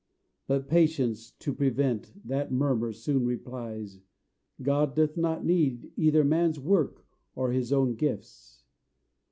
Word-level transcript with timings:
But 0.47 0.67
Patience, 0.67 1.29
to 1.37 1.53
prevent 1.53 2.13
That 2.27 2.51
murmur, 2.51 2.91
soon 2.91 3.23
replies, 3.23 3.99
"God 4.59 4.95
doth 4.95 5.15
not 5.15 5.45
need 5.45 5.91
Either 5.95 6.23
man's 6.23 6.59
work, 6.59 7.05
or 7.35 7.51
His 7.51 7.71
own 7.71 7.93
gifts. 7.93 8.63